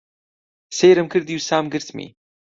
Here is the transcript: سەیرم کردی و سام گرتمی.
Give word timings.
سەیرم 0.77 1.07
کردی 1.13 1.35
و 1.39 1.45
سام 1.49 1.65
گرتمی. 1.73 2.07